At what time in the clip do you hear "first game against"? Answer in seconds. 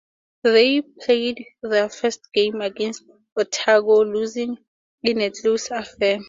1.87-3.03